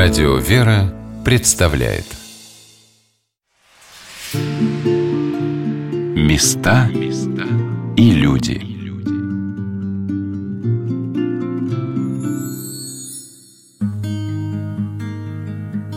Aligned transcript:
Радио 0.00 0.36
«Вера» 0.36 0.94
представляет. 1.24 2.04
Места 6.14 6.88
и 7.96 8.10
люди. 8.12 8.62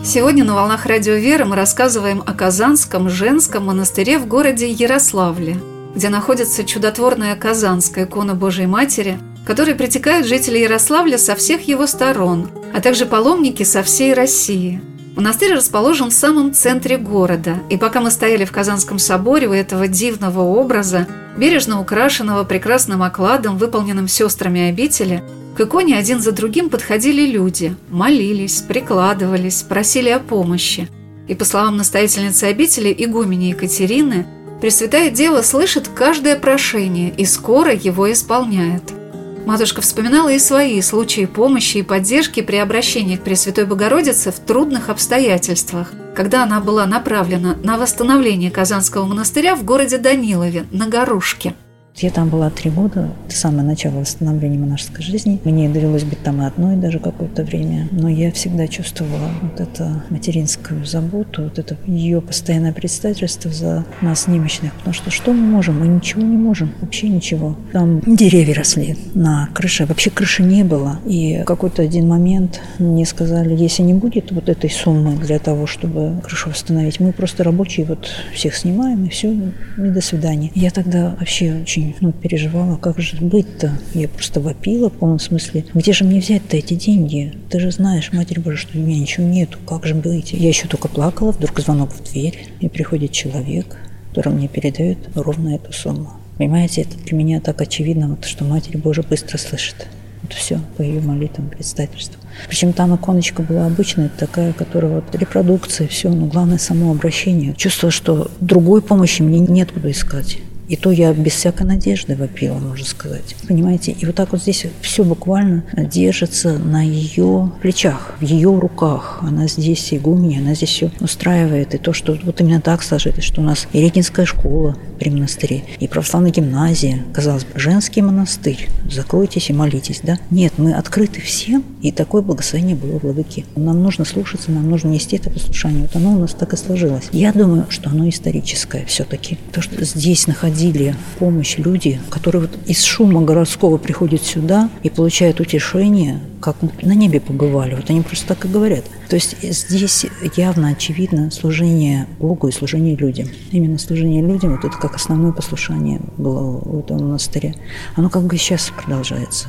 Сегодня 0.04 0.42
на 0.42 0.56
«Волнах 0.56 0.84
Радио 0.86 1.14
«Вера» 1.14 1.44
мы 1.44 1.54
рассказываем 1.54 2.24
о 2.26 2.34
Казанском 2.34 3.08
женском 3.08 3.66
монастыре 3.66 4.18
в 4.18 4.26
городе 4.26 4.68
Ярославле, 4.68 5.58
где 5.94 6.08
находится 6.08 6.64
чудотворная 6.64 7.36
Казанская 7.36 8.06
икона 8.06 8.34
Божией 8.34 8.66
Матери– 8.66 9.20
которые 9.44 9.74
притекают 9.74 10.26
жители 10.26 10.58
Ярославля 10.58 11.18
со 11.18 11.34
всех 11.34 11.66
его 11.66 11.86
сторон, 11.86 12.48
а 12.72 12.80
также 12.80 13.06
паломники 13.06 13.62
со 13.62 13.82
всей 13.82 14.14
России. 14.14 14.80
Монастырь 15.14 15.52
расположен 15.52 16.08
в 16.08 16.14
самом 16.14 16.54
центре 16.54 16.96
города, 16.96 17.58
и 17.68 17.76
пока 17.76 18.00
мы 18.00 18.10
стояли 18.10 18.46
в 18.46 18.52
Казанском 18.52 18.98
соборе 18.98 19.46
у 19.46 19.52
этого 19.52 19.86
дивного 19.86 20.40
образа, 20.40 21.06
бережно 21.36 21.80
украшенного 21.80 22.44
прекрасным 22.44 23.02
окладом, 23.02 23.58
выполненным 23.58 24.08
сестрами 24.08 24.70
обители, 24.70 25.22
к 25.54 25.60
иконе 25.60 25.98
один 25.98 26.20
за 26.20 26.32
другим 26.32 26.70
подходили 26.70 27.30
люди, 27.30 27.76
молились, 27.90 28.62
прикладывались, 28.62 29.62
просили 29.62 30.08
о 30.08 30.18
помощи. 30.18 30.88
И 31.28 31.34
по 31.34 31.44
словам 31.44 31.76
настоятельницы 31.76 32.44
обители 32.44 32.94
игумени 32.96 33.50
Екатерины, 33.50 34.26
Пресвятая 34.62 35.10
Дева 35.10 35.42
слышит 35.42 35.88
каждое 35.88 36.36
прошение 36.36 37.12
и 37.16 37.26
скоро 37.26 37.74
его 37.74 38.10
исполняет– 38.10 38.82
Матушка 39.46 39.80
вспоминала 39.80 40.30
и 40.32 40.38
свои 40.38 40.80
случаи 40.82 41.26
помощи 41.26 41.78
и 41.78 41.82
поддержки 41.82 42.42
при 42.42 42.56
обращении 42.56 43.16
к 43.16 43.22
Пресвятой 43.22 43.66
Богородице 43.66 44.30
в 44.30 44.38
трудных 44.38 44.88
обстоятельствах, 44.88 45.92
когда 46.14 46.44
она 46.44 46.60
была 46.60 46.86
направлена 46.86 47.56
на 47.62 47.76
восстановление 47.76 48.50
Казанского 48.50 49.04
монастыря 49.04 49.56
в 49.56 49.64
городе 49.64 49.98
Данилове 49.98 50.66
на 50.70 50.86
Горушке– 50.86 51.54
я 51.96 52.10
там 52.10 52.28
была 52.28 52.50
три 52.50 52.70
года, 52.70 53.10
это 53.26 53.36
самое 53.36 53.64
начало 53.64 54.00
восстановления 54.00 54.58
монашеской 54.58 55.04
жизни. 55.04 55.40
Мне 55.44 55.68
довелось 55.68 56.04
быть 56.04 56.22
там 56.22 56.40
одной 56.40 56.76
даже 56.76 56.98
какое-то 56.98 57.44
время, 57.44 57.88
но 57.92 58.08
я 58.08 58.32
всегда 58.32 58.66
чувствовала 58.66 59.30
вот 59.42 59.60
эту 59.60 60.02
материнскую 60.10 60.84
заботу, 60.84 61.44
вот 61.44 61.58
это 61.58 61.76
ее 61.86 62.20
постоянное 62.20 62.72
представительство 62.72 63.50
за 63.50 63.84
нас 64.00 64.26
немощных, 64.26 64.72
потому 64.74 64.94
что 64.94 65.10
что 65.10 65.32
мы 65.32 65.46
можем? 65.46 65.80
Мы 65.80 65.86
ничего 65.86 66.22
не 66.22 66.36
можем, 66.36 66.72
вообще 66.80 67.08
ничего. 67.08 67.56
Там 67.72 68.00
деревья 68.00 68.54
росли 68.54 68.96
на 69.14 69.48
крыше, 69.52 69.86
вообще 69.86 70.10
крыши 70.10 70.42
не 70.42 70.64
было. 70.64 70.98
И 71.06 71.40
в 71.42 71.44
какой-то 71.44 71.82
один 71.82 72.08
момент 72.08 72.60
мне 72.78 73.04
сказали, 73.06 73.54
если 73.54 73.82
не 73.82 73.94
будет 73.94 74.32
вот 74.32 74.48
этой 74.48 74.70
суммы 74.70 75.16
для 75.16 75.38
того, 75.38 75.66
чтобы 75.66 76.20
крышу 76.22 76.50
восстановить, 76.50 77.00
мы 77.00 77.12
просто 77.12 77.44
рабочие 77.44 77.86
вот 77.86 78.08
всех 78.34 78.54
снимаем 78.56 79.04
и 79.04 79.08
все, 79.08 79.32
и 79.32 79.50
до 79.76 80.00
свидания. 80.00 80.50
Я 80.54 80.70
тогда 80.70 81.14
вообще 81.18 81.54
очень 81.62 81.81
очень 81.82 81.96
ну, 82.00 82.12
переживала, 82.12 82.76
как 82.76 82.98
же 82.98 83.16
быть-то. 83.20 83.78
Я 83.94 84.08
просто 84.08 84.40
вопила 84.40 84.90
в 84.90 84.94
полном 84.94 85.18
смысле. 85.18 85.64
Где 85.74 85.92
же 85.92 86.04
мне 86.04 86.20
взять-то 86.20 86.56
эти 86.56 86.74
деньги? 86.74 87.32
Ты 87.50 87.60
же 87.60 87.70
знаешь, 87.70 88.12
Матерь 88.12 88.40
Божия, 88.40 88.58
что 88.58 88.78
у 88.78 88.80
меня 88.80 88.98
ничего 88.98 89.26
нету. 89.26 89.58
Как 89.66 89.86
же 89.86 89.94
быть? 89.94 90.32
Я 90.32 90.48
еще 90.48 90.68
только 90.68 90.88
плакала, 90.88 91.32
вдруг 91.32 91.58
звонок 91.60 91.90
в 91.92 92.02
дверь, 92.10 92.46
и 92.60 92.68
приходит 92.68 93.12
человек, 93.12 93.76
который 94.10 94.32
мне 94.32 94.48
передает 94.48 94.98
ровно 95.14 95.54
эту 95.54 95.72
сумму. 95.72 96.10
Понимаете, 96.38 96.82
это 96.82 96.96
для 96.98 97.16
меня 97.16 97.40
так 97.40 97.60
очевидно, 97.60 98.08
вот, 98.08 98.24
что 98.24 98.44
Матерь 98.44 98.78
Божия 98.78 99.04
быстро 99.04 99.38
слышит. 99.38 99.86
Вот 100.22 100.32
все 100.32 100.60
по 100.76 100.82
ее 100.82 101.00
молитвам, 101.00 101.48
предстательству. 101.48 102.20
Причем 102.48 102.72
там 102.72 102.94
иконочка 102.94 103.42
была 103.42 103.66
обычная, 103.66 104.08
такая, 104.08 104.52
которая 104.52 104.92
вот 105.00 105.14
репродукция, 105.14 105.88
все, 105.88 106.10
но 106.10 106.26
главное 106.26 106.58
само 106.58 106.92
обращение. 106.92 107.54
Чувство, 107.54 107.90
что 107.90 108.30
другой 108.40 108.82
помощи 108.82 109.20
мне 109.22 109.40
нет 109.40 109.72
куда 109.72 109.90
искать. 109.90 110.38
И 110.72 110.76
то 110.76 110.90
я 110.90 111.12
без 111.12 111.34
всякой 111.34 111.66
надежды 111.66 112.16
вопила, 112.16 112.54
можно 112.54 112.86
сказать. 112.86 113.36
Понимаете? 113.46 113.92
И 113.92 114.06
вот 114.06 114.14
так 114.14 114.32
вот 114.32 114.40
здесь 114.40 114.64
все 114.80 115.04
буквально 115.04 115.64
держится 115.76 116.56
на 116.56 116.82
ее 116.82 117.52
плечах, 117.60 118.14
в 118.18 118.24
ее 118.24 118.58
руках. 118.58 119.18
Она 119.20 119.48
здесь 119.48 119.92
игумня, 119.92 120.38
она 120.38 120.54
здесь 120.54 120.70
все 120.70 120.90
устраивает. 120.98 121.74
И 121.74 121.78
то, 121.78 121.92
что 121.92 122.16
вот 122.24 122.40
именно 122.40 122.62
так 122.62 122.82
сложилось, 122.82 123.22
что 123.22 123.42
у 123.42 123.44
нас 123.44 123.68
и 123.74 123.82
Регинская 123.82 124.24
школа 124.24 124.74
при 124.98 125.10
монастыре, 125.10 125.62
и 125.78 125.86
православная 125.88 126.30
гимназия, 126.30 127.04
казалось 127.12 127.44
бы, 127.44 127.58
женский 127.60 128.00
монастырь. 128.00 128.70
Закройтесь 128.90 129.50
и 129.50 129.52
молитесь, 129.52 130.00
да? 130.02 130.18
Нет, 130.30 130.54
мы 130.56 130.72
открыты 130.72 131.20
всем, 131.20 131.64
и 131.82 131.92
такое 131.92 132.22
благословение 132.22 132.76
было 132.76 132.98
в 132.98 133.02
Владыке. 133.02 133.44
Нам 133.56 133.82
нужно 133.82 134.06
слушаться, 134.06 134.50
нам 134.50 134.70
нужно 134.70 134.88
нести 134.88 135.16
это 135.16 135.28
послушание. 135.28 135.82
Вот 135.82 135.96
оно 135.96 136.14
у 136.14 136.18
нас 136.18 136.32
так 136.32 136.54
и 136.54 136.56
сложилось. 136.56 137.10
Я 137.12 137.32
думаю, 137.34 137.66
что 137.68 137.90
оно 137.90 138.08
историческое 138.08 138.86
все-таки. 138.86 139.38
То, 139.52 139.60
что 139.60 139.84
здесь 139.84 140.26
находилось 140.26 140.61
приходили 140.62 140.94
в 141.14 141.18
помощь 141.18 141.58
люди, 141.58 142.00
которые 142.10 142.42
вот 142.42 142.50
из 142.66 142.82
шума 142.84 143.22
городского 143.22 143.78
приходят 143.78 144.22
сюда 144.22 144.70
и 144.82 144.90
получают 144.90 145.40
утешение, 145.40 146.20
как 146.40 146.56
на 146.82 146.92
небе 146.92 147.20
побывали. 147.20 147.74
Вот 147.74 147.90
они 147.90 148.02
просто 148.02 148.28
так 148.28 148.44
и 148.44 148.48
говорят. 148.48 148.84
То 149.08 149.16
есть 149.16 149.36
здесь 149.42 150.06
явно, 150.36 150.68
очевидно, 150.68 151.30
служение 151.30 152.06
Богу 152.18 152.48
и 152.48 152.52
служение 152.52 152.94
людям. 152.96 153.28
Именно 153.50 153.78
служение 153.78 154.22
людям, 154.22 154.52
вот 154.52 154.64
это 154.64 154.76
как 154.78 154.94
основное 154.94 155.32
послушание 155.32 156.00
было 156.16 156.60
в 156.60 156.78
этом 156.78 156.98
монастыре. 156.98 157.54
Оно 157.96 158.08
как 158.08 158.22
бы 158.22 158.36
сейчас 158.36 158.70
продолжается. 158.70 159.48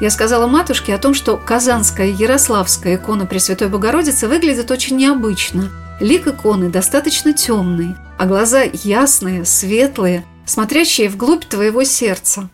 Я 0.00 0.10
сказала 0.10 0.48
матушке 0.48 0.94
о 0.94 0.98
том, 0.98 1.14
что 1.14 1.36
казанская 1.36 2.08
Ярославская 2.08 2.96
икона 2.96 3.24
Пресвятой 3.24 3.68
Богородицы 3.68 4.26
выглядит 4.26 4.70
очень 4.72 4.96
необычно. 4.96 5.70
Лик 6.00 6.26
иконы 6.26 6.70
достаточно 6.70 7.32
темный, 7.32 7.94
а 8.22 8.26
глаза 8.26 8.62
ясные, 8.72 9.44
светлые, 9.44 10.24
смотрящие 10.46 11.08
вглубь 11.08 11.44
твоего 11.44 11.82
сердца. 11.82 12.48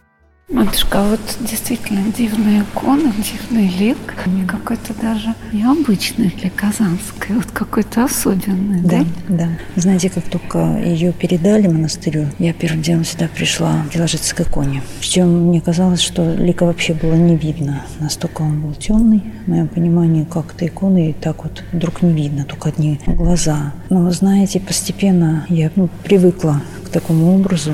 Матушка, 0.51 1.01
а 1.03 1.11
вот 1.11 1.21
действительно 1.41 2.11
дивная 2.11 2.63
икона, 2.63 3.13
дивный 3.19 3.69
лик, 3.69 3.99
и 4.25 4.47
какой-то 4.47 4.95
даже 4.95 5.35
необычный 5.53 6.35
для 6.41 6.49
Казанской, 6.49 7.37
вот 7.37 7.51
какой-то 7.53 8.05
особенный, 8.05 8.81
да? 8.81 9.05
Да, 9.29 9.37
да. 9.37 9.49
Знаете, 9.77 10.09
как 10.09 10.25
только 10.25 10.79
ее 10.83 11.13
передали 11.13 11.67
монастырю, 11.67 12.29
я 12.39 12.55
первым 12.55 12.81
делом 12.81 13.05
сюда 13.05 13.29
пришла 13.29 13.85
приложиться 13.93 14.35
к 14.35 14.41
иконе. 14.41 14.83
Причем 15.01 15.49
мне 15.49 15.61
казалось, 15.61 16.01
что 16.01 16.35
лика 16.35 16.65
вообще 16.65 16.95
было 16.95 17.15
не 17.15 17.37
видно. 17.37 17.83
Настолько 18.01 18.41
он 18.41 18.63
был 18.63 18.73
темный, 18.73 19.23
в 19.45 19.51
моем 19.51 19.69
понимании, 19.69 20.25
как 20.25 20.55
то 20.55 20.67
иконы, 20.67 21.11
и 21.11 21.13
так 21.13 21.45
вот 21.45 21.63
вдруг 21.73 22.01
не 22.01 22.15
видно, 22.15 22.45
только 22.45 22.71
одни 22.71 22.99
глаза. 23.07 23.75
Но, 23.91 24.11
знаете, 24.13 24.61
постепенно 24.61 25.45
я 25.51 25.71
ну, 25.77 25.91
привыкла 26.05 26.63
такому 26.89 27.35
образу. 27.35 27.73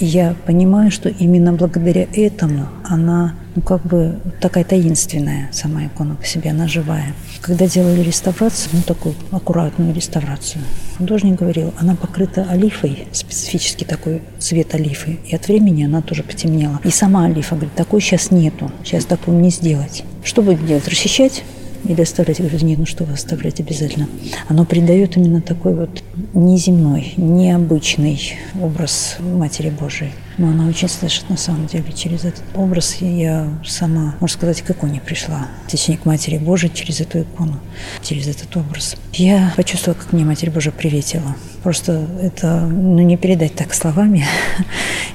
И 0.00 0.04
я 0.04 0.34
понимаю, 0.46 0.90
что 0.90 1.08
именно 1.08 1.52
благодаря 1.52 2.06
этому 2.12 2.66
она, 2.84 3.34
ну, 3.54 3.62
как 3.62 3.82
бы 3.82 4.18
такая 4.40 4.64
таинственная 4.64 5.50
сама 5.52 5.86
икона 5.86 6.14
по 6.14 6.24
себе, 6.24 6.50
она 6.50 6.68
живая. 6.68 7.14
Когда 7.40 7.66
делали 7.66 8.00
реставрацию, 8.00 8.70
ну, 8.72 8.82
такую 8.82 9.14
аккуратную 9.30 9.94
реставрацию, 9.94 10.62
художник 10.98 11.38
говорил, 11.38 11.74
она 11.78 11.94
покрыта 11.94 12.46
олифой, 12.48 13.06
специфический 13.12 13.84
такой 13.84 14.22
цвет 14.38 14.74
олифы, 14.74 15.18
и 15.26 15.34
от 15.34 15.48
времени 15.48 15.84
она 15.84 16.02
тоже 16.02 16.22
потемнела. 16.22 16.80
И 16.84 16.90
сама 16.90 17.26
олифа 17.26 17.54
говорит, 17.54 17.74
такой 17.74 18.00
сейчас 18.00 18.30
нету, 18.30 18.70
сейчас 18.84 19.04
такую 19.04 19.38
не 19.38 19.50
сделать. 19.50 20.04
Что 20.24 20.42
будет 20.42 20.64
делать? 20.66 20.86
Расчищать? 20.88 21.42
Или 21.84 22.00
оставлять. 22.00 22.38
Я 22.38 22.46
говорю, 22.46 22.66
нет, 22.66 22.78
ну 22.78 22.86
что 22.86 23.04
вы 23.04 23.14
оставлять 23.14 23.60
обязательно. 23.60 24.08
Оно 24.48 24.64
придает 24.64 25.16
именно 25.16 25.40
такой 25.40 25.74
вот 25.74 26.02
неземной, 26.34 27.14
необычный 27.16 28.20
образ 28.60 29.16
Матери 29.20 29.70
Божией. 29.70 30.12
Но 30.38 30.48
она 30.48 30.66
очень 30.66 30.88
слышит, 30.88 31.28
на 31.28 31.36
самом 31.36 31.66
деле, 31.66 31.92
через 31.94 32.24
этот 32.24 32.42
образ. 32.54 32.96
Я 33.00 33.48
сама, 33.64 34.14
можно 34.20 34.38
сказать, 34.38 34.62
к 34.62 34.70
иконе 34.70 35.00
пришла. 35.04 35.48
Течник 35.68 36.04
Матери 36.04 36.38
Божией 36.38 36.72
через 36.72 37.00
эту 37.00 37.22
икону, 37.22 37.60
через 38.02 38.28
этот 38.28 38.56
образ. 38.56 38.96
Я 39.12 39.52
почувствовала, 39.56 39.98
как 39.98 40.12
мне 40.12 40.24
Матерь 40.24 40.50
Божия 40.50 40.72
приветила. 40.72 41.36
Просто 41.62 42.06
это, 42.20 42.60
ну, 42.66 43.00
не 43.02 43.16
передать 43.16 43.54
так 43.54 43.72
словами. 43.74 44.24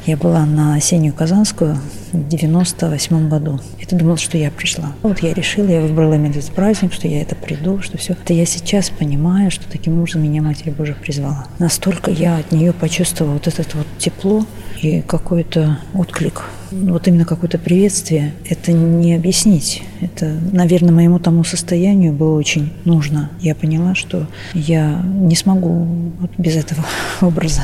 Я 0.05 0.15
была 0.15 0.45
на 0.45 0.75
осеннюю 0.75 1.13
Казанскую 1.13 1.77
в 2.13 2.27
98 2.29 3.27
году. 3.27 3.59
Это 3.81 3.95
думала, 3.97 4.17
что 4.17 4.37
я 4.37 4.49
пришла. 4.51 4.93
Вот 5.03 5.19
я 5.19 5.33
решила, 5.33 5.67
я 5.67 5.81
выбрала 5.81 6.13
именно 6.13 6.31
этот 6.31 6.51
праздник, 6.51 6.93
что 6.93 7.09
я 7.09 7.21
это 7.21 7.35
приду, 7.35 7.81
что 7.81 7.97
все. 7.97 8.13
Это 8.13 8.33
я 8.33 8.45
сейчас 8.45 8.89
понимаю, 8.89 9.51
что 9.51 9.69
таким 9.69 9.99
образом 9.99 10.23
меня 10.23 10.41
Матерь 10.41 10.71
Божия 10.71 10.95
призвала. 10.95 11.47
Настолько 11.59 12.09
я 12.11 12.37
от 12.37 12.53
нее 12.53 12.71
почувствовала 12.71 13.33
вот 13.33 13.47
это 13.47 13.77
вот 13.77 13.87
тепло 13.97 14.45
и 14.81 15.01
какой-то 15.01 15.79
отклик. 15.93 16.43
Вот 16.71 17.07
именно 17.07 17.25
какое-то 17.25 17.57
приветствие, 17.57 18.33
это 18.49 18.71
не 18.71 19.15
объяснить. 19.15 19.83
Это, 20.01 20.25
наверное, 20.51 20.91
моему 20.91 21.19
тому 21.19 21.43
состоянию 21.43 22.13
было 22.13 22.37
очень 22.37 22.73
нужно. 22.85 23.29
Я 23.39 23.55
поняла, 23.55 23.95
что 23.95 24.27
я 24.53 25.01
не 25.03 25.35
смогу 25.35 25.87
вот 26.19 26.31
без 26.37 26.55
этого 26.55 26.85
образа. 27.21 27.61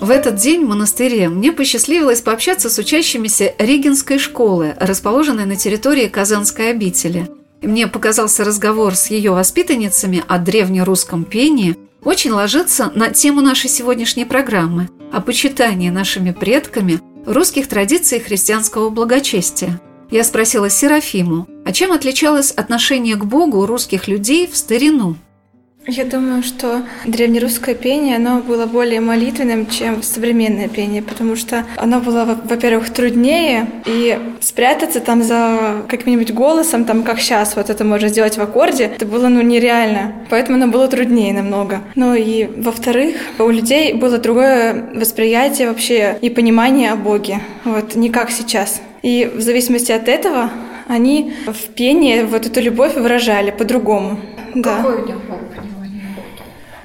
В 0.00 0.08
этот 0.08 0.36
день 0.36 0.64
в 0.64 0.68
монастыре 0.68 1.28
мне 1.28 1.52
посчастливилось 1.52 2.22
пообщаться 2.22 2.70
с 2.70 2.78
учащимися 2.78 3.52
Регинской 3.58 4.18
школы, 4.18 4.74
расположенной 4.80 5.44
на 5.44 5.56
территории 5.56 6.06
Казанской 6.06 6.70
обители. 6.70 7.28
мне 7.60 7.86
показался 7.86 8.42
разговор 8.42 8.94
с 8.94 9.10
ее 9.10 9.32
воспитанницами 9.32 10.24
о 10.26 10.38
древнерусском 10.38 11.24
пении, 11.24 11.76
очень 12.02 12.30
ложится 12.30 12.90
на 12.94 13.10
тему 13.10 13.42
нашей 13.42 13.68
сегодняшней 13.68 14.24
программы 14.24 14.88
о 15.12 15.20
почитании 15.20 15.90
нашими 15.90 16.30
предками 16.30 17.00
русских 17.26 17.68
традиций 17.68 18.20
христианского 18.20 18.90
благочестия. 18.90 19.80
Я 20.10 20.24
спросила 20.24 20.68
Серафиму, 20.68 21.46
а 21.64 21.72
чем 21.72 21.92
отличалось 21.92 22.50
отношение 22.50 23.16
к 23.16 23.24
Богу 23.24 23.58
у 23.58 23.66
русских 23.66 24.08
людей 24.08 24.46
в 24.46 24.56
старину– 24.56 25.16
я 25.90 26.04
думаю, 26.04 26.42
что 26.42 26.82
древнерусское 27.04 27.74
пение, 27.74 28.16
оно 28.16 28.40
было 28.40 28.66
более 28.66 29.00
молитвенным, 29.00 29.66
чем 29.66 30.02
современное 30.02 30.68
пение, 30.68 31.02
потому 31.02 31.36
что 31.36 31.64
оно 31.76 32.00
было, 32.00 32.38
во-первых, 32.44 32.90
труднее, 32.90 33.68
и 33.86 34.18
спрятаться 34.40 35.00
там 35.00 35.22
за 35.22 35.82
каким-нибудь 35.88 36.32
голосом, 36.32 36.84
там, 36.84 37.02
как 37.02 37.20
сейчас, 37.20 37.56
вот 37.56 37.70
это 37.70 37.84
можно 37.84 38.08
сделать 38.08 38.36
в 38.36 38.40
аккорде, 38.40 38.84
это 38.84 39.06
было, 39.06 39.28
ну, 39.28 39.42
нереально. 39.42 40.14
Поэтому 40.30 40.56
оно 40.56 40.72
было 40.72 40.88
труднее 40.88 41.32
намного. 41.32 41.80
Ну 41.94 42.14
и, 42.14 42.48
во-вторых, 42.56 43.16
у 43.38 43.48
людей 43.48 43.92
было 43.94 44.18
другое 44.18 44.90
восприятие 44.94 45.68
вообще 45.68 46.18
и 46.20 46.30
понимание 46.30 46.92
о 46.92 46.96
Боге. 46.96 47.40
Вот, 47.64 47.94
не 47.94 48.10
как 48.10 48.30
сейчас. 48.30 48.80
И 49.02 49.30
в 49.34 49.40
зависимости 49.40 49.92
от 49.92 50.08
этого 50.08 50.50
они 50.88 51.34
в 51.46 51.68
пении 51.68 52.22
вот 52.22 52.46
эту 52.46 52.60
любовь 52.60 52.96
выражали 52.96 53.50
по-другому. 53.50 54.18
Какую 54.52 55.06
да. 55.06 55.12
любовь? 55.12 55.40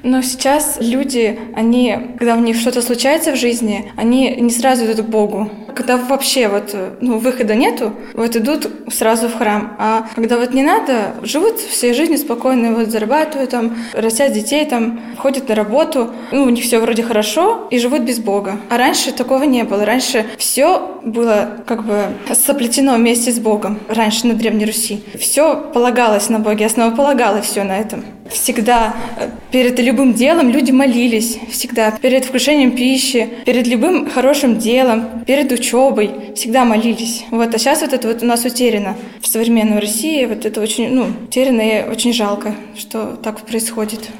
Но 0.06 0.22
сейчас 0.22 0.78
люди, 0.78 1.36
они, 1.56 2.14
когда 2.16 2.36
у 2.36 2.40
них 2.40 2.56
что-то 2.56 2.80
случается 2.80 3.32
в 3.32 3.36
жизни, 3.36 3.90
они 3.96 4.36
не 4.36 4.50
сразу 4.50 4.84
идут 4.84 5.04
к 5.04 5.08
Богу. 5.08 5.50
Когда 5.74 5.96
вообще 5.96 6.46
вот, 6.46 6.76
ну, 7.00 7.18
выхода 7.18 7.56
нету, 7.56 7.92
вот 8.14 8.36
идут 8.36 8.70
сразу 8.88 9.28
в 9.28 9.34
храм. 9.34 9.76
А 9.80 10.06
когда 10.14 10.38
вот 10.38 10.54
не 10.54 10.62
надо, 10.62 11.16
живут 11.22 11.58
всей 11.58 11.92
жизнью 11.92 12.18
спокойно, 12.18 12.72
вот 12.72 12.88
зарабатывают 12.90 13.50
там, 13.50 13.76
растят 13.94 14.32
детей 14.32 14.64
там, 14.64 15.00
ходят 15.18 15.48
на 15.48 15.56
работу, 15.56 16.12
ну, 16.30 16.44
у 16.44 16.50
них 16.50 16.62
все 16.62 16.78
вроде 16.78 17.02
хорошо 17.02 17.66
и 17.72 17.80
живут 17.80 18.02
без 18.02 18.20
Бога. 18.20 18.60
А 18.70 18.78
раньше 18.78 19.10
такого 19.10 19.42
не 19.42 19.64
было. 19.64 19.84
Раньше 19.84 20.24
все 20.38 21.00
было 21.02 21.64
как 21.66 21.84
бы 21.84 22.04
соплетено 22.32 22.94
вместе 22.94 23.32
с 23.32 23.40
Богом. 23.40 23.80
Раньше 23.88 24.28
на 24.28 24.34
Древней 24.34 24.66
Руси. 24.66 25.02
Все 25.18 25.56
полагалось 25.56 26.28
на 26.28 26.38
Боге, 26.38 26.66
основополагало 26.66 27.42
все 27.42 27.64
на 27.64 27.76
этом. 27.76 28.04
Всегда 28.30 28.94
э, 29.18 29.28
перед 29.50 29.78
любым 29.78 30.14
делом 30.14 30.50
люди 30.50 30.70
молились. 30.70 31.38
Всегда 31.50 31.90
перед 31.90 32.24
вкушением 32.24 32.76
пищи, 32.76 33.28
перед 33.44 33.66
любым 33.66 34.10
хорошим 34.10 34.58
делом, 34.58 35.24
перед 35.26 35.50
учебой. 35.52 36.34
Всегда 36.34 36.64
молились. 36.64 37.24
Вот. 37.30 37.54
А 37.54 37.58
сейчас 37.58 37.80
вот 37.82 37.92
это 37.92 38.08
вот 38.08 38.22
у 38.22 38.26
нас 38.26 38.44
утеряно 38.44 38.96
в 39.20 39.26
современной 39.26 39.78
России. 39.80 40.24
Вот 40.26 40.44
это 40.44 40.60
очень, 40.60 40.88
ну, 40.90 41.06
утеряно 41.26 41.60
и 41.60 41.88
очень 41.88 42.12
жалко, 42.12 42.54
что 42.76 43.16
так 43.16 43.40
происходит. 43.40 44.10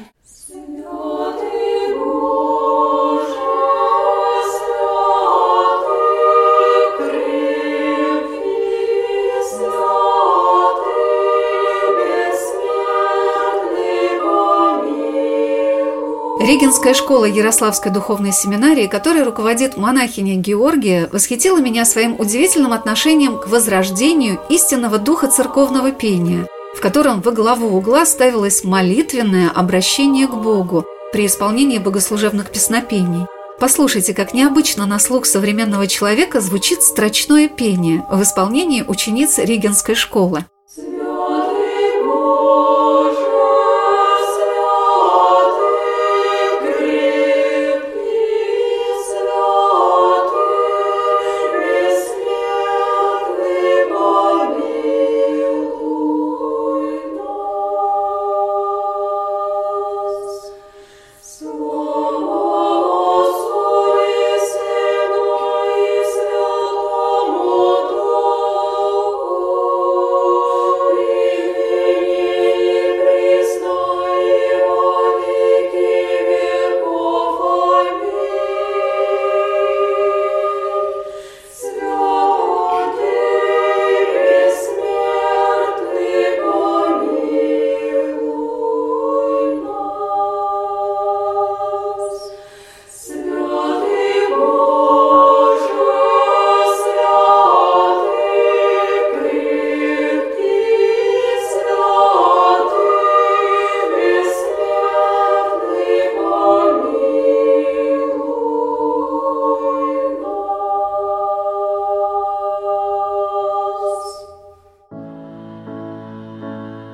Регенская 16.47 16.93
школа 16.93 17.25
Ярославской 17.25 17.91
духовной 17.91 18.31
семинарии, 18.31 18.87
которой 18.87 19.23
руководит 19.23 19.75
монахиня 19.75 20.37
Георгия, 20.37 21.09
восхитила 21.11 21.57
меня 21.57 21.83
своим 21.83 22.17
удивительным 22.17 22.71
отношением 22.71 23.37
к 23.37 23.49
возрождению 23.49 24.39
истинного 24.47 24.97
духа 24.97 25.27
церковного 25.27 25.91
пения, 25.91 26.47
в 26.73 26.79
котором 26.79 27.19
во 27.19 27.33
главу 27.33 27.75
угла 27.75 28.05
ставилось 28.05 28.63
молитвенное 28.63 29.49
обращение 29.49 30.25
к 30.25 30.35
Богу 30.35 30.85
при 31.11 31.25
исполнении 31.25 31.79
богослужебных 31.79 32.49
песнопений. 32.49 33.25
Послушайте, 33.59 34.13
как 34.13 34.33
необычно 34.33 34.85
на 34.85 34.99
слух 34.99 35.25
современного 35.25 35.85
человека 35.85 36.39
звучит 36.39 36.81
строчное 36.81 37.49
пение 37.49 38.05
в 38.09 38.23
исполнении 38.23 38.85
учениц 38.87 39.37
Регенской 39.37 39.95
школы. 39.95 40.45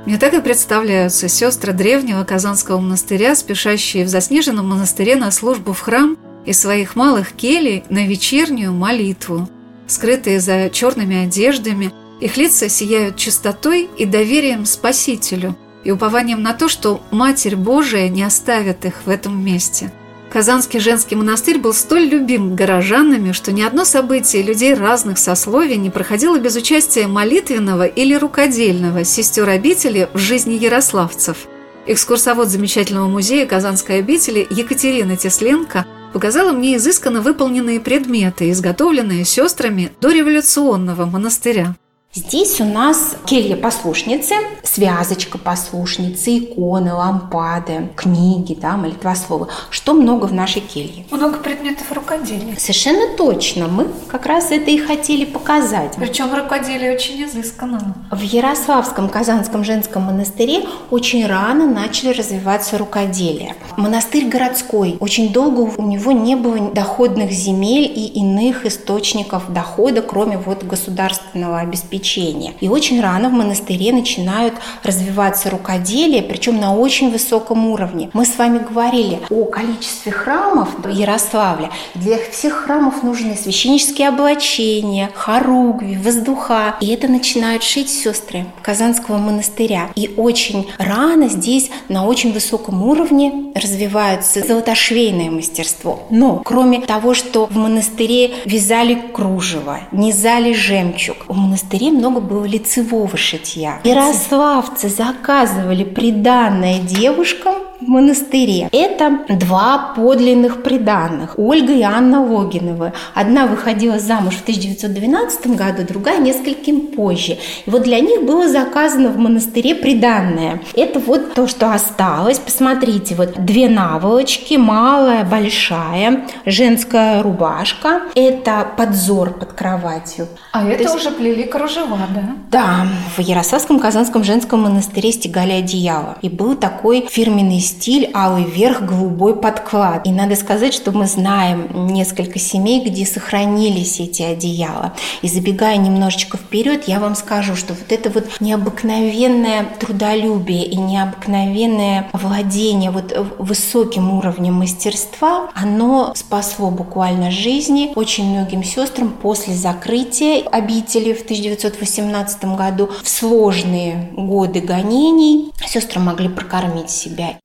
Мне 0.05 0.17
так 0.17 0.33
и 0.33 0.41
представляются 0.41 1.29
сестры 1.29 1.71
древнего 1.71 2.23
Казанского 2.25 2.79
монастыря, 2.79 3.35
спешащие 3.35 4.03
в 4.03 4.09
заснеженном 4.09 4.67
монастыре 4.67 5.15
на 5.15 5.31
службу 5.31 5.71
в 5.71 5.79
храм 5.79 6.17
из 6.45 6.59
своих 6.59 6.97
малых 6.97 7.31
келей 7.31 7.85
на 7.89 8.05
вечернюю 8.05 8.73
молитву. 8.73 9.47
Скрытые 9.87 10.41
за 10.41 10.69
черными 10.69 11.23
одеждами, 11.23 11.93
их 12.19 12.35
лица 12.35 12.67
сияют 12.67 13.15
чистотой 13.15 13.89
и 13.97 14.05
доверием 14.05 14.65
Спасителю 14.65 15.55
и 15.85 15.91
упованием 15.91 16.41
на 16.41 16.53
то, 16.53 16.67
что 16.67 17.01
Матерь 17.11 17.55
Божия 17.55 18.09
не 18.09 18.23
оставит 18.23 18.85
их 18.85 19.05
в 19.05 19.09
этом 19.09 19.43
месте– 19.43 19.91
Казанский 20.33 20.79
женский 20.79 21.15
монастырь 21.15 21.59
был 21.59 21.75
столь 21.75 22.05
любим 22.05 22.55
горожанами, 22.55 23.33
что 23.33 23.51
ни 23.51 23.61
одно 23.61 23.85
событие 23.85 24.41
людей 24.41 24.73
разных 24.73 25.19
сословий 25.19 25.75
не 25.75 25.91
проходило 25.91 26.39
без 26.39 26.55
участия 26.55 27.05
молитвенного 27.05 27.85
или 27.85 28.15
рукодельного 28.15 29.03
сестер 29.03 29.47
обители 29.47 30.09
в 30.11 30.17
жизни 30.17 30.55
ярославцев. 30.55 31.45
Экскурсовод 31.85 32.47
замечательного 32.47 33.07
музея 33.07 33.45
Казанской 33.45 33.99
обители 33.99 34.47
Екатерина 34.49 35.15
Тесленко 35.17 35.85
показала 36.13 36.51
мне 36.51 36.77
изысканно 36.77 37.21
выполненные 37.21 37.79
предметы, 37.79 38.49
изготовленные 38.49 39.25
сестрами 39.25 39.91
до 40.01 40.09
революционного 40.09 41.05
монастыря. 41.05 41.75
Здесь 42.15 42.61
у 42.61 42.65
нас 42.65 43.15
келья 43.25 43.55
послушницы, 43.55 44.35
связочка 44.61 45.39
послушницы, 45.39 46.37
иконы, 46.37 46.93
лампады, 46.93 47.89
книги, 47.95 48.53
да, 48.53 48.77
молитвословы. 48.77 49.47
Что 49.71 49.93
много 49.95 50.25
в 50.25 50.33
нашей 50.33 50.61
келье? 50.61 51.07
Много 51.09 51.39
предметов 51.39 51.91
рукоделия. 51.91 52.55
Совершенно 52.59 53.17
точно. 53.17 53.67
Мы 53.67 53.87
как 54.09 54.27
раз 54.27 54.51
это 54.51 54.69
и 54.69 54.77
хотели 54.77 55.25
показать. 55.25 55.95
Причем 55.97 56.31
рукоделие 56.35 56.93
очень 56.93 57.23
изысканно. 57.23 57.95
В 58.11 58.21
Ярославском 58.21 59.09
Казанском 59.09 59.63
женском 59.63 60.03
монастыре 60.03 60.67
очень 60.91 61.25
рано 61.25 61.65
начали 61.65 62.13
развиваться 62.13 62.77
рукоделия. 62.77 63.55
Монастырь 63.75 64.27
городской. 64.27 64.97
Очень 64.99 65.33
долго 65.33 65.61
у 65.61 65.87
него 65.87 66.11
не 66.11 66.35
было 66.35 66.71
доходных 66.73 67.31
земель 67.31 67.85
и 67.85 68.05
иных 68.19 68.67
источников 68.67 69.51
дохода, 69.51 70.03
кроме 70.03 70.37
вот 70.37 70.63
государственного 70.63 71.57
обеспечения 71.57 72.02
увлечение. 72.03 72.53
И 72.59 72.67
очень 72.67 73.01
рано 73.01 73.29
в 73.29 73.33
монастыре 73.33 73.93
начинают 73.93 74.53
развиваться 74.83 75.49
рукоделие, 75.49 76.21
причем 76.21 76.59
на 76.59 76.75
очень 76.75 77.11
высоком 77.11 77.67
уровне. 77.67 78.09
Мы 78.13 78.25
с 78.25 78.37
вами 78.37 78.59
говорили 78.59 79.19
о 79.29 79.45
количестве 79.45 80.11
храмов 80.11 80.69
Ярославля. 80.89 81.69
Для 81.95 82.17
всех 82.31 82.65
храмов 82.65 83.03
нужны 83.03 83.35
священнические 83.35 84.09
облачения, 84.09 85.09
хоругви, 85.13 85.95
воздуха. 85.95 86.75
И 86.81 86.87
это 86.87 87.07
начинают 87.07 87.63
шить 87.63 87.89
сестры 87.89 88.45
Казанского 88.61 89.17
монастыря. 89.17 89.89
И 89.95 90.13
очень 90.17 90.67
рано 90.77 91.29
здесь 91.29 91.69
на 91.87 92.05
очень 92.05 92.33
высоком 92.33 92.83
уровне 92.83 93.51
развивается 93.55 94.45
золотошвейное 94.45 95.31
мастерство. 95.31 96.03
Но 96.09 96.41
кроме 96.43 96.81
того, 96.81 97.13
что 97.13 97.45
в 97.45 97.55
монастыре 97.55 98.31
вязали 98.45 99.01
кружево, 99.13 99.79
низали 99.91 100.53
жемчуг, 100.53 101.17
в 101.27 101.35
монастыре 101.35 101.92
много 101.93 102.19
было 102.19 102.45
лицевого 102.45 103.15
шитья. 103.15 103.79
Ярославцы 103.83 104.89
заказывали 104.89 105.83
приданное 105.83 106.79
девушкам 106.79 107.52
в 107.52 107.52
монастыре. 107.93 108.69
Это 108.71 109.19
два 109.29 109.93
подлинных 109.95 110.63
приданных. 110.63 111.37
Ольга 111.37 111.73
и 111.73 111.81
Анна 111.83 112.23
Логиновы. 112.23 112.93
Одна 113.13 113.45
выходила 113.45 113.99
замуж 113.99 114.35
в 114.35 114.41
1912 114.41 115.47
году, 115.55 115.83
другая 115.87 116.19
нескольким 116.19 116.87
позже. 116.87 117.37
И 117.65 117.69
вот 117.69 117.83
для 117.83 117.99
них 117.99 118.23
было 118.23 118.49
заказано 118.49 119.09
в 119.09 119.17
монастыре 119.17 119.75
приданное. 119.75 120.61
Это 120.73 120.99
вот 120.99 121.33
то, 121.35 121.47
что 121.47 121.71
осталось. 121.71 122.39
Посмотрите, 122.39 123.15
вот 123.15 123.45
две 123.45 123.69
наволочки, 123.69 124.55
малая, 124.55 125.23
большая, 125.23 126.25
женская 126.45 127.21
рубашка. 127.21 128.01
Это 128.15 128.67
подзор 128.75 129.33
под 129.33 129.53
кроватью. 129.53 130.27
А 130.51 130.67
это 130.67 130.83
есть... 130.83 130.95
уже 130.95 131.11
плели 131.11 131.43
кружева, 131.43 131.99
да? 132.15 132.35
Да, 132.51 132.87
в 133.15 133.21
Ярославском 133.21 133.79
Казанском 133.79 134.23
женском 134.23 134.61
монастыре 134.61 135.11
стегали 135.11 135.51
одеяло. 135.51 136.17
И 136.23 136.29
был 136.29 136.55
такой 136.55 137.07
фирменный 137.09 137.59
стиль 137.59 137.82
алый 138.13 138.45
верх, 138.45 138.81
голубой 138.81 139.35
подклад. 139.35 140.07
И 140.07 140.11
надо 140.11 140.35
сказать, 140.35 140.73
что 140.73 140.91
мы 140.91 141.07
знаем 141.07 141.87
несколько 141.87 142.39
семей, 142.39 142.83
где 142.83 143.05
сохранились 143.05 143.99
эти 143.99 144.21
одеяла. 144.21 144.93
И 145.21 145.27
забегая 145.27 145.77
немножечко 145.77 146.37
вперед, 146.37 146.87
я 146.87 146.99
вам 146.99 147.15
скажу, 147.15 147.55
что 147.55 147.73
вот 147.73 147.91
это 147.91 148.09
вот 148.09 148.25
необыкновенное 148.39 149.65
трудолюбие 149.79 150.65
и 150.65 150.77
необыкновенное 150.77 152.09
владение 152.13 152.91
вот 152.91 153.13
высоким 153.39 154.13
уровнем 154.13 154.53
мастерства, 154.55 155.49
оно 155.53 156.13
спасло 156.15 156.69
буквально 156.69 157.31
жизни 157.31 157.91
очень 157.95 158.29
многим 158.29 158.63
сестрам 158.63 159.09
после 159.09 159.53
закрытия 159.53 160.43
обители 160.49 161.13
в 161.13 161.23
1918 161.23 162.45
году 162.55 162.89
в 163.01 163.09
сложные 163.09 164.09
годы 164.15 164.61
гонений 164.61 165.51
сестры 165.65 165.99
могли 165.99 166.29
прокормить 166.29 166.89
себя. 166.89 167.37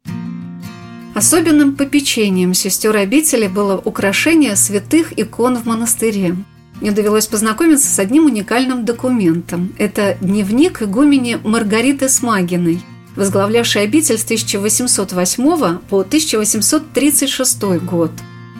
Особенным 1.19 1.75
попечением 1.75 2.55
сестер 2.55 2.97
обители 2.97 3.49
было 3.49 3.77
украшение 3.77 4.55
святых 4.55 5.19
икон 5.19 5.57
в 5.57 5.67
монастыре. 5.67 6.37
Мне 6.81 6.93
довелось 6.93 7.27
познакомиться 7.27 7.89
с 7.89 7.99
одним 7.99 8.27
уникальным 8.27 8.85
документом. 8.85 9.75
Это 9.79 10.17
дневник 10.21 10.81
игумени 10.81 11.41
Маргариты 11.43 12.09
Смагиной, 12.09 12.81
возглавлявшей 13.17 13.83
обитель 13.83 14.17
с 14.17 14.23
1808 14.23 15.79
по 15.91 15.99
1836 16.03 17.63
год. 17.83 18.13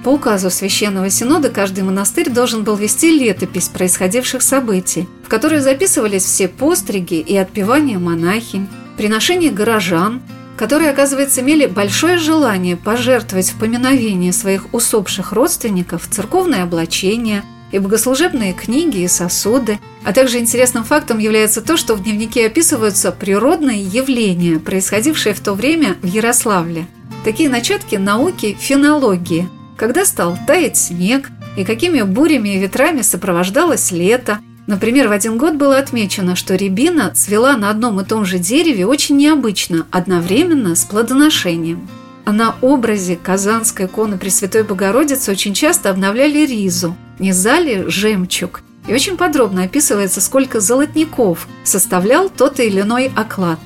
По 0.03 0.09
указу 0.09 0.51
Священного 0.51 1.11
Синода 1.11 1.51
каждый 1.51 1.85
монастырь 1.85 2.29
должен 2.29 2.65
был 2.65 2.75
вести 2.75 3.17
летопись 3.17 3.69
происходивших 3.69 4.43
событий, 4.43 5.07
в 5.25 5.29
которой 5.29 5.61
записывались 5.61 6.25
все 6.25 6.49
постриги 6.49 7.21
и 7.21 7.37
отпевания 7.37 8.01
монахинь, 8.01 8.67
приношения 8.97 9.53
горожан, 9.53 10.21
которые, 10.59 10.91
оказывается, 10.91 11.41
имели 11.41 11.67
большое 11.67 12.19
желание 12.19 12.77
пожертвовать 12.77 13.51
в 13.51 13.59
поминовение 13.59 14.33
своих 14.33 14.75
усопших 14.75 15.33
родственников 15.33 16.09
церковное 16.11 16.65
облачение 16.65 17.45
и 17.71 17.79
богослужебные 17.79 18.55
книги 18.55 18.99
и 18.99 19.09
сосуды, 19.09 19.79
а 20.05 20.13
также 20.13 20.39
интересным 20.39 20.83
фактом 20.83 21.19
является 21.19 21.63
то, 21.63 21.77
что 21.77 21.95
в 21.95 22.03
дневнике 22.03 22.47
описываются 22.47 23.13
природные 23.13 23.81
явления, 23.81 24.59
происходившие 24.59 25.33
в 25.33 25.41
то 25.41 25.55
время 25.55 25.97
в 26.03 26.07
Ярославле. 26.07 26.87
Такие 27.25 27.49
начатки 27.49 27.95
науки 27.95 28.57
фенологии, 28.59 29.49
когда 29.77 30.05
стал 30.05 30.37
таять 30.47 30.77
снег 30.77 31.31
и 31.57 31.65
какими 31.65 32.03
бурями 32.03 32.49
и 32.49 32.59
ветрами 32.59 33.03
сопровождалось 33.03 33.93
лето, 33.93 34.41
Например, 34.69 35.09
в 35.09 35.13
один 35.13 35.39
год 35.39 35.55
было 35.55 35.79
отмечено, 35.79 36.37
что 36.37 36.55
рябина 36.55 37.11
цвела 37.15 37.57
на 37.57 37.71
одном 37.71 37.99
и 38.01 38.05
том 38.05 38.27
же 38.27 38.39
дереве 38.39 38.85
очень 38.85 39.17
необычно, 39.17 39.87
одновременно 39.91 40.77
с 40.77 40.85
плодоношением. 40.85 41.89
А 42.27 42.33
на 42.33 42.55
образе 42.61 43.17
Казанской 43.17 43.87
иконы 43.87 44.19
Пресвятой 44.19 44.65
Богородицы 44.65 45.33
очень 45.33 45.55
часто 45.55 45.89
обновляли 45.89 46.45
ризу, 46.45 46.95
низали 47.19 47.85
жемчуг. 47.89 48.61
И 48.87 48.93
очень 48.93 49.17
подробно 49.17 49.63
описывается, 49.63 50.21
сколько 50.21 50.61
золотников 50.61 51.49
составлял 51.65 52.29
тот 52.29 52.61
или 52.61 52.83
иной 52.83 53.11
оклад. 53.17 53.61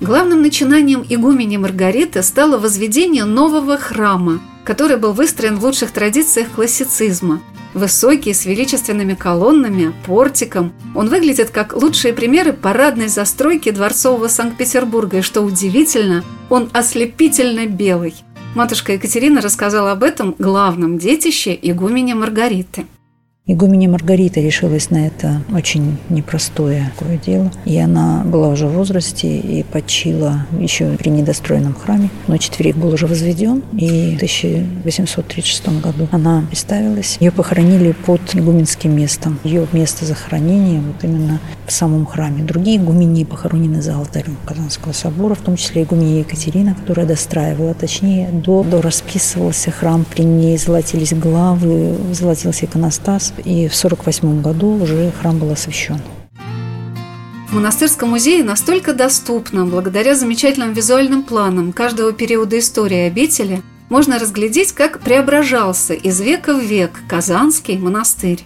Главным 0.00 0.40
начинанием 0.40 1.04
игумени 1.06 1.58
Маргариты 1.58 2.22
стало 2.22 2.56
возведение 2.56 3.26
нового 3.26 3.76
храма, 3.76 4.40
который 4.66 4.98
был 4.98 5.12
выстроен 5.12 5.56
в 5.56 5.64
лучших 5.64 5.92
традициях 5.92 6.48
классицизма– 6.50 7.40
Высокий, 7.76 8.32
с 8.32 8.46
величественными 8.46 9.12
колоннами, 9.12 9.92
портиком. 10.06 10.72
Он 10.94 11.10
выглядит 11.10 11.50
как 11.50 11.76
лучшие 11.76 12.14
примеры 12.14 12.54
парадной 12.54 13.08
застройки 13.08 13.70
дворцового 13.70 14.28
Санкт-Петербурга, 14.28 15.18
и, 15.18 15.20
что 15.20 15.42
удивительно, 15.42 16.24
он 16.48 16.70
ослепительно 16.72 17.66
белый. 17.66 18.14
Матушка 18.54 18.94
Екатерина 18.94 19.42
рассказала 19.42 19.92
об 19.92 20.04
этом 20.04 20.34
главном 20.38 20.96
детище 20.96 21.58
игумене 21.60 22.14
Маргариты– 22.14 22.86
Игуменя 23.48 23.88
Маргарита 23.88 24.40
решилась 24.40 24.90
на 24.90 25.06
это 25.06 25.40
очень 25.54 25.98
непростое 26.08 26.90
такое 26.98 27.16
дело. 27.16 27.52
И 27.64 27.78
она 27.78 28.24
была 28.24 28.48
уже 28.48 28.66
в 28.66 28.72
возрасте 28.72 29.38
и 29.38 29.62
почила 29.62 30.44
еще 30.58 30.96
при 30.96 31.10
недостроенном 31.10 31.72
храме. 31.72 32.10
Но 32.26 32.38
четверик 32.38 32.74
был 32.74 32.92
уже 32.92 33.06
возведен, 33.06 33.62
и 33.72 34.14
в 34.14 34.16
1836 34.16 35.80
году 35.80 36.08
она 36.10 36.44
представилась. 36.48 37.18
Ее 37.20 37.30
похоронили 37.30 37.92
под 37.92 38.20
игуменским 38.34 38.96
местом. 38.96 39.38
Ее 39.44 39.68
место 39.70 40.06
захоронения 40.06 40.80
вот 40.80 41.04
именно 41.04 41.38
в 41.68 41.70
самом 41.70 42.04
храме. 42.04 42.42
Другие 42.42 42.78
игумени 42.78 43.22
похоронены 43.22 43.80
за 43.80 43.94
алтарем 43.94 44.36
Казанского 44.44 44.90
собора, 44.90 45.36
в 45.36 45.40
том 45.42 45.56
числе 45.56 45.84
игуменя 45.84 46.18
Екатерина, 46.18 46.74
которая 46.74 47.06
достраивала, 47.06 47.74
точнее, 47.74 48.28
до, 48.28 48.64
до 48.64 48.82
расписывался 48.82 49.70
храм, 49.70 50.04
при 50.04 50.22
ней 50.22 50.58
золотились 50.58 51.12
главы, 51.12 51.96
золотился 52.12 52.66
иконостас 52.66 53.34
и 53.38 53.68
в 53.68 53.74
1948 53.76 54.42
году 54.42 54.82
уже 54.82 55.12
храм 55.20 55.38
был 55.38 55.50
освящен. 55.50 56.00
В 57.48 57.54
монастырском 57.54 58.10
музее 58.10 58.42
настолько 58.42 58.92
доступно, 58.92 59.64
благодаря 59.64 60.14
замечательным 60.14 60.72
визуальным 60.72 61.22
планам 61.22 61.72
каждого 61.72 62.12
периода 62.12 62.58
истории 62.58 63.06
обители, 63.06 63.62
можно 63.88 64.18
разглядеть, 64.18 64.72
как 64.72 65.00
преображался 65.00 65.94
из 65.94 66.20
века 66.20 66.54
в 66.54 66.60
век 66.60 66.90
Казанский 67.08 67.78
монастырь. 67.78 68.44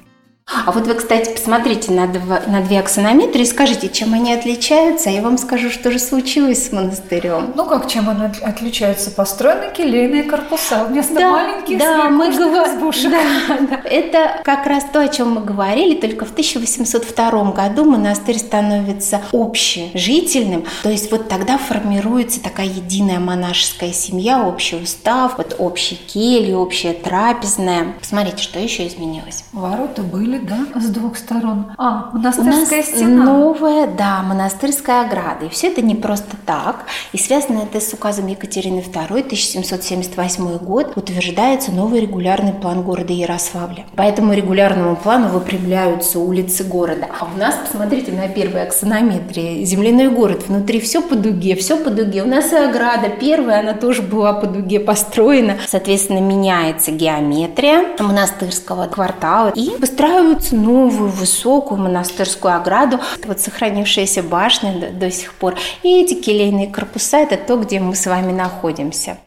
А 0.66 0.72
вот 0.72 0.86
вы, 0.86 0.94
кстати, 0.94 1.30
посмотрите 1.30 1.92
на, 1.92 2.08
два, 2.08 2.40
на 2.46 2.60
две 2.60 2.80
аксонометрии 2.80 3.44
скажите, 3.44 3.88
чем 3.88 4.14
они 4.14 4.32
отличаются, 4.32 5.08
а 5.08 5.12
я 5.12 5.22
вам 5.22 5.38
скажу, 5.38 5.70
что 5.70 5.92
же 5.92 5.98
случилось 5.98 6.66
с 6.66 6.72
монастырем. 6.72 7.52
Ну 7.54 7.66
как, 7.66 7.88
чем 7.88 8.10
они 8.10 8.24
отличаются? 8.42 9.10
Построены 9.10 9.72
келейные 9.72 10.24
корпуса 10.24 10.84
вместо 10.84 11.14
да, 11.14 11.30
маленьких 11.30 11.78
да, 11.78 12.10
мы 12.10 12.32
говорим, 12.32 13.10
да, 13.10 13.58
да. 13.70 13.80
Это 13.84 14.40
как 14.42 14.66
раз 14.66 14.84
то, 14.92 15.00
о 15.00 15.08
чем 15.08 15.32
мы 15.32 15.40
говорили, 15.42 15.94
только 15.94 16.24
в 16.24 16.32
1802 16.32 17.52
году 17.52 17.84
монастырь 17.84 18.38
становится 18.38 19.22
общежительным, 19.32 20.64
то 20.82 20.90
есть 20.90 21.10
вот 21.12 21.28
тогда 21.28 21.58
формируется 21.58 22.42
такая 22.42 22.66
единая 22.66 23.20
монашеская 23.20 23.92
семья, 23.92 24.44
общий 24.46 24.76
устав, 24.76 25.38
вот 25.38 25.54
общий 25.58 25.94
кельи, 25.94 26.52
общая 26.52 26.92
трапезная. 26.92 27.94
Посмотрите, 28.00 28.42
что 28.42 28.58
еще 28.58 28.86
изменилось. 28.86 29.44
Ворота 29.52 30.02
были, 30.02 30.39
да, 30.42 30.80
с 30.80 30.86
двух 30.86 31.16
сторон. 31.16 31.72
А, 31.78 32.10
монастырская 32.12 32.82
стена. 32.82 33.24
новая, 33.24 33.86
да, 33.86 34.22
монастырская 34.22 35.02
ограда. 35.06 35.46
И 35.46 35.48
все 35.48 35.68
это 35.68 35.82
не 35.82 35.94
просто 35.94 36.36
так. 36.46 36.86
И 37.12 37.18
связано 37.18 37.60
это 37.60 37.80
с 37.80 37.92
указом 37.92 38.26
Екатерины 38.26 38.80
II, 38.80 39.10
1778 39.10 40.58
год, 40.58 40.96
утверждается 40.96 41.72
новый 41.72 42.00
регулярный 42.00 42.52
план 42.52 42.82
города 42.82 43.12
Ярославля. 43.12 43.84
По 43.96 44.02
этому 44.02 44.32
регулярному 44.32 44.96
плану 44.96 45.28
выпрямляются 45.28 46.18
улицы 46.18 46.64
города. 46.64 47.06
А 47.18 47.28
у 47.32 47.38
нас, 47.38 47.54
посмотрите 47.56 48.12
на 48.12 48.28
первой 48.28 48.62
аксонометрии, 48.62 49.64
земляной 49.64 50.08
город, 50.08 50.44
внутри 50.48 50.80
все 50.80 51.02
по 51.02 51.14
дуге, 51.14 51.54
все 51.56 51.76
по 51.76 51.90
дуге. 51.90 52.22
У 52.22 52.26
нас 52.26 52.52
и 52.52 52.56
ограда 52.56 53.08
первая, 53.08 53.60
она 53.60 53.74
тоже 53.74 54.02
была 54.02 54.32
по 54.32 54.46
дуге 54.46 54.80
построена. 54.80 55.56
Соответственно, 55.66 56.20
меняется 56.20 56.90
геометрия 56.90 57.84
монастырского 57.98 58.86
квартала 58.86 59.52
и 59.54 59.76
выстраивается 59.78 60.29
строят 60.30 60.52
новую 60.52 61.10
высокую 61.10 61.80
монастырскую 61.80 62.54
ограду, 62.54 63.00
вот 63.24 63.40
сохранившиеся 63.40 64.22
башни 64.22 64.80
до, 64.80 64.90
до 64.90 65.10
сих 65.10 65.34
пор. 65.34 65.56
И 65.82 66.00
эти 66.00 66.14
келейные 66.14 66.68
корпуса– 66.68 67.18
это 67.18 67.36
то, 67.36 67.56
где 67.56 67.80
мы 67.80 67.94
с 67.94 68.06
вами 68.06 68.32
находимся. 68.32 69.18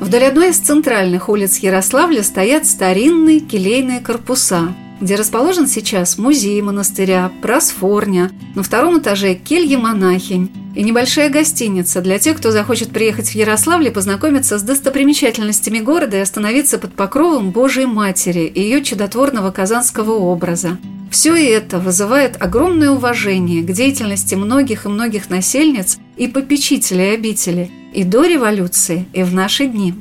Вдоль 0.00 0.24
одной 0.24 0.50
из 0.50 0.58
центральных 0.58 1.28
улиц 1.28 1.58
Ярославля 1.58 2.22
стоят 2.22 2.66
старинные 2.66 3.40
келейные 3.40 4.00
корпуса, 4.00 4.72
где 5.00 5.16
расположен 5.16 5.66
сейчас 5.66 6.18
музей 6.18 6.60
монастыря, 6.62 7.30
просфорня, 7.42 8.30
на 8.54 8.62
втором 8.62 8.98
этаже 8.98 9.34
келья 9.34 9.78
монахинь 9.78 10.50
и 10.74 10.82
небольшая 10.82 11.30
гостиница 11.30 12.00
для 12.00 12.18
тех, 12.18 12.36
кто 12.36 12.50
захочет 12.50 12.90
приехать 12.90 13.28
в 13.28 13.34
Ярославль 13.34 13.88
и 13.88 13.90
познакомиться 13.90 14.58
с 14.58 14.62
достопримечательностями 14.62 15.78
города 15.78 16.18
и 16.18 16.20
остановиться 16.20 16.78
под 16.78 16.94
покровом 16.94 17.50
Божией 17.50 17.86
Матери 17.86 18.46
и 18.46 18.60
ее 18.60 18.82
чудотворного 18.82 19.50
казанского 19.50 20.12
образа. 20.12 20.78
Все 21.10 21.34
это 21.34 21.78
вызывает 21.78 22.40
огромное 22.42 22.90
уважение 22.90 23.62
к 23.62 23.72
деятельности 23.72 24.34
многих 24.34 24.84
и 24.84 24.88
многих 24.88 25.30
насельниц 25.30 25.98
и 26.16 26.28
попечителей 26.28 27.14
обители 27.14 27.70
и 27.94 28.04
до 28.04 28.26
революции, 28.26 29.06
и 29.14 29.22
в 29.22 29.32
наши 29.32 29.66
дни. 29.66 29.94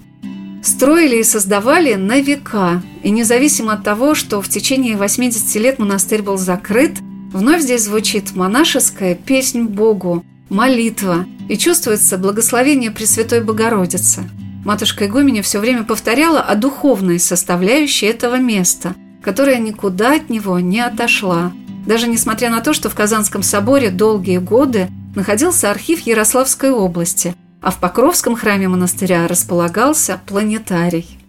Строили 0.66 1.20
и 1.20 1.24
создавали 1.24 1.94
на 1.94 2.20
века, 2.20 2.82
и 3.04 3.12
независимо 3.12 3.74
от 3.74 3.84
того, 3.84 4.16
что 4.16 4.42
в 4.42 4.50
течение 4.50 4.98
80 4.98 5.56
лет 5.62 5.80
монастырь 5.80 6.22
был 6.22 6.38
закрыт, 6.38 6.98
вновь 7.32 7.62
здесь 7.62 7.84
звучит 7.84 8.36
монашеская 8.36 9.16
песнь 9.16 9.64
Богу, 9.64 10.26
молитва, 10.50 11.26
и 11.48 11.58
чувствуется 11.58 12.18
благословение 12.18 12.92
Пресвятой 12.92 13.42
Богородицы. 13.42 14.24
Матушка 14.66 15.06
Игуменя 15.06 15.44
все 15.44 15.60
время 15.60 15.84
повторяла 15.84 16.42
о 16.42 16.56
духовной 16.56 17.20
составляющей 17.20 18.08
этого 18.08 18.38
места– 18.38 18.96
которая 19.26 19.58
никуда 19.58 20.18
от 20.18 20.30
него 20.30 20.60
не 20.60 20.80
отошла, 20.80 21.52
даже 21.88 22.08
несмотря 22.08 22.52
на 22.52 22.62
то, 22.62 22.74
что 22.74 22.92
в 22.92 22.96
Казанском 22.96 23.42
соборе 23.42 23.90
долгие 23.90 24.38
годы 24.38 24.88
находился 25.16 25.72
архив 25.72 26.02
Ярославской 26.02 26.70
области, 26.70 27.34
а 27.66 27.72
в 27.72 27.80
Покровском 27.80 28.36
храме 28.36 28.68
монастыря 28.68 29.28
располагался 29.28 30.22
планетарий. 30.28 31.25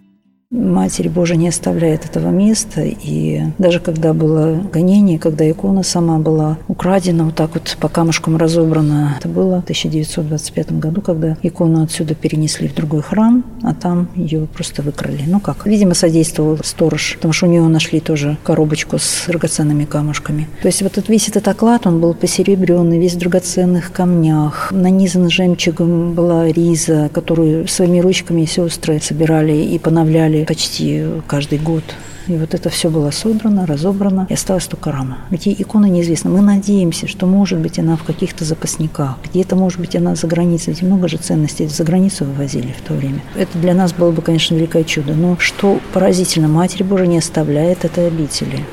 Матерь 0.49 1.09
Божия 1.09 1.35
не 1.35 1.49
оставляет 1.49 2.05
этого 2.05 2.29
места. 2.29 2.81
И 2.85 3.41
даже 3.57 3.81
когда 3.81 4.13
было 4.13 4.55
гонение, 4.71 5.19
когда 5.19 5.49
икона 5.49 5.83
сама 5.83 6.19
была 6.19 6.57
украдена, 6.69 7.25
вот 7.25 7.35
так 7.35 7.55
вот 7.55 7.75
по 7.81 7.89
камушкам 7.89 8.37
разобрана, 8.37 9.17
это 9.19 9.27
было 9.27 9.57
в 9.57 9.63
1925 9.63 10.79
году, 10.79 11.01
когда 11.01 11.35
икону 11.41 11.83
отсюда 11.83 12.15
перенесли 12.15 12.69
в 12.69 12.75
другой 12.75 13.01
храм, 13.01 13.43
а 13.61 13.73
там 13.73 14.07
ее 14.15 14.47
просто 14.47 14.81
выкрали. 14.83 15.23
Ну 15.27 15.41
как? 15.41 15.65
Видимо, 15.65 15.93
содействовал 15.93 16.57
сторож, 16.63 17.15
потому 17.15 17.33
что 17.33 17.47
у 17.47 17.49
нее 17.49 17.61
нашли 17.63 17.99
тоже 17.99 18.37
коробочку 18.43 18.99
с 18.99 19.25
драгоценными 19.27 19.83
камушками. 19.83 20.47
То 20.61 20.67
есть 20.69 20.81
вот 20.81 20.93
этот, 20.93 21.09
весь 21.09 21.27
этот 21.27 21.47
оклад, 21.49 21.85
он 21.85 21.99
был 21.99 22.13
посеребренный, 22.13 22.99
весь 22.99 23.15
в 23.15 23.17
драгоценных 23.17 23.91
камнях. 23.91 24.71
Нанизан 24.71 25.29
жемчугом 25.29 26.13
была 26.13 26.47
риза, 26.47 27.09
которую 27.13 27.67
своими 27.67 27.99
ручками 27.99 28.45
сестры 28.45 29.01
собирали 29.01 29.53
и 29.53 29.77
поновляли 29.77 30.36
делали 30.37 30.45
почти 30.45 31.05
каждый 31.27 31.59
год. 31.59 31.83
И 32.27 32.33
вот 32.33 32.53
это 32.53 32.69
все 32.69 32.89
было 32.89 33.11
собрано, 33.11 33.65
разобрано, 33.65 34.27
и 34.29 34.33
осталась 34.33 34.65
только 34.65 34.91
рама. 34.91 35.19
Ведь 35.29 35.47
икона 35.47 35.85
неизвестна. 35.85 36.29
Мы 36.29 36.41
надеемся, 36.41 37.07
что, 37.07 37.25
может 37.25 37.59
быть, 37.59 37.79
она 37.79 37.95
в 37.95 38.03
каких-то 38.03 38.43
запасниках, 38.43 39.15
где-то, 39.23 39.55
может 39.55 39.79
быть, 39.79 39.95
она 39.95 40.13
за 40.15 40.27
границей. 40.27 40.73
Ведь 40.73 40.83
много 40.83 41.07
же 41.07 41.17
ценностей 41.17 41.67
за 41.67 41.83
границу 41.85 42.25
вывозили 42.25 42.75
в 42.77 42.85
то 42.85 42.93
время. 42.93 43.21
Это 43.35 43.57
для 43.57 43.73
нас 43.73 43.93
было 43.93 44.11
бы, 44.11 44.21
конечно, 44.21 44.55
великое 44.55 44.83
чудо. 44.83 45.13
Но 45.13 45.37
что 45.39 45.79
поразительно, 45.93 46.49
Матерь 46.49 46.83
Божия 46.83 47.07
не 47.07 47.19
оставляет 47.19 47.85
этой 47.85 48.07
обители. 48.07 48.65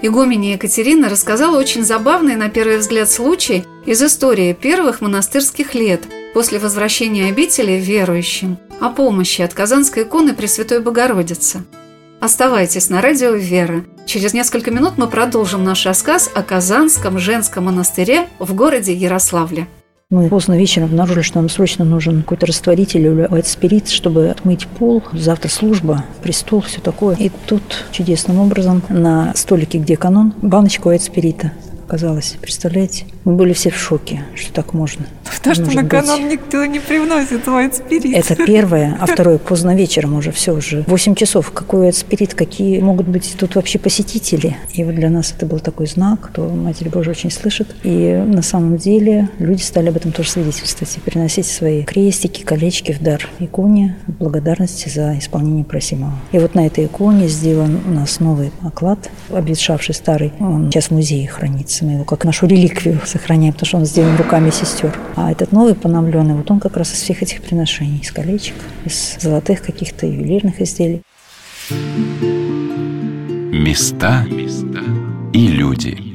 Игуменя 0.00 0.52
Екатерина 0.52 1.08
рассказала 1.08 1.58
очень 1.58 1.82
забавный, 1.82 2.36
на 2.36 2.50
первый 2.50 2.76
взгляд, 2.76 3.10
случай 3.10 3.64
из 3.84 4.00
истории 4.02 4.52
первых 4.52 5.00
монастырских 5.00 5.74
лет– 5.74 6.02
после 6.34 6.58
возвращения 6.58 7.26
обители 7.26 7.72
верующим 7.72 8.58
о 8.80 8.90
помощи 8.90 9.40
от 9.40 9.54
Казанской 9.54 10.02
иконы 10.02 10.34
Пресвятой 10.34 10.80
Богородицы. 10.80 11.62
Оставайтесь 12.20 12.90
на 12.90 13.00
радио 13.00 13.30
«Вера». 13.30 13.84
Через 14.04 14.34
несколько 14.34 14.70
минут 14.70 14.94
мы 14.96 15.06
продолжим 15.06 15.62
наш 15.64 15.86
рассказ 15.86 16.30
о 16.34 16.42
Казанском 16.42 17.18
женском 17.18 17.66
монастыре 17.66 18.26
в 18.38 18.54
городе 18.54 18.92
Ярославле. 18.92 19.68
Мы 20.10 20.28
поздно 20.28 20.58
вечером 20.58 20.88
обнаружили, 20.88 21.22
что 21.22 21.38
нам 21.38 21.48
срочно 21.48 21.84
нужен 21.84 22.22
какой-то 22.22 22.46
растворитель 22.46 23.00
или 23.00 23.28
white 23.28 23.88
чтобы 23.88 24.28
отмыть 24.28 24.66
пол. 24.66 25.02
Завтра 25.12 25.48
служба, 25.48 26.04
престол, 26.22 26.60
все 26.60 26.80
такое. 26.80 27.16
И 27.16 27.30
тут 27.46 27.62
чудесным 27.90 28.38
образом 28.38 28.82
на 28.88 29.32
столике, 29.34 29.78
где 29.78 29.96
канон, 29.96 30.34
баночка 30.42 30.90
white 30.90 31.10
оказалась. 31.86 32.36
Представляете? 32.40 33.04
Мы 33.24 33.34
были 33.34 33.52
все 33.52 33.70
в 33.70 33.76
шоке, 33.76 34.24
что 34.34 34.52
так 34.52 34.72
можно. 34.74 35.06
Потому 35.24 35.54
что 35.54 35.76
на 35.76 35.88
канал 35.88 36.18
быть. 36.18 36.32
никто 36.32 36.64
не 36.64 36.80
привносит 36.80 37.46
white 37.46 37.86
spirit. 37.86 38.14
Это 38.14 38.34
первое. 38.34 38.96
А 39.00 39.06
второе, 39.12 39.38
поздно 39.38 39.74
вечером 39.74 40.14
уже, 40.14 40.32
все 40.32 40.52
уже. 40.54 40.84
восемь 40.86 41.14
часов. 41.14 41.50
Какой 41.50 41.88
white 41.88 42.06
spirit, 42.08 42.34
какие 42.34 42.80
могут 42.80 43.08
быть 43.08 43.34
тут 43.38 43.54
вообще 43.54 43.78
посетители? 43.78 44.56
И 44.72 44.84
вот 44.84 44.94
для 44.94 45.10
нас 45.10 45.32
это 45.36 45.46
был 45.46 45.60
такой 45.60 45.86
знак, 45.86 46.20
кто 46.22 46.48
Матерь 46.48 46.88
Божия 46.88 47.12
очень 47.12 47.30
слышит. 47.30 47.74
И 47.82 48.22
на 48.26 48.42
самом 48.42 48.76
деле 48.76 49.28
люди 49.38 49.62
стали 49.62 49.88
об 49.90 49.96
этом 49.96 50.12
тоже 50.12 50.30
свидетельствовать 50.30 50.96
и 50.96 51.00
приносить 51.00 51.46
свои 51.46 51.82
крестики, 51.82 52.42
колечки 52.42 52.92
в 52.92 53.00
дар 53.00 53.28
иконе 53.38 53.96
благодарности 54.06 54.88
за 54.88 55.18
исполнение 55.18 55.64
просимого. 55.64 56.14
И 56.32 56.38
вот 56.38 56.54
на 56.54 56.66
этой 56.66 56.86
иконе 56.86 57.28
сделан 57.28 57.80
у 57.86 57.90
нас 57.90 58.20
новый 58.20 58.52
оклад, 58.62 59.10
обветшавший 59.30 59.94
старый. 59.94 60.32
Он 60.40 60.70
сейчас 60.70 60.86
в 60.86 60.90
музее 60.92 61.28
хранится. 61.28 61.73
Мы 61.82 61.92
его 61.92 62.04
как 62.04 62.24
нашу 62.24 62.46
реликвию 62.46 63.00
сохраняем, 63.04 63.52
потому 63.52 63.66
что 63.66 63.78
он 63.78 63.84
сделан 63.84 64.16
руками 64.16 64.50
сестер. 64.50 64.96
А 65.16 65.30
этот 65.32 65.52
новый 65.52 65.74
поновленный, 65.74 66.34
вот 66.34 66.50
он 66.50 66.60
как 66.60 66.76
раз 66.76 66.92
из 66.92 67.00
всех 67.00 67.22
этих 67.22 67.42
приношений, 67.42 68.00
из 68.00 68.10
колечек, 68.10 68.54
из 68.84 69.16
золотых 69.20 69.62
каких-то 69.62 70.06
ювелирных 70.06 70.60
изделий. 70.60 71.02
Места 73.52 74.26
и 75.32 75.46
люди. 75.48 76.13